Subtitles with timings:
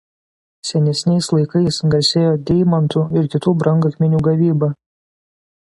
[0.69, 4.75] Senesniais laikais garsėjo deimantų ir kitų brangakmenių gavyba.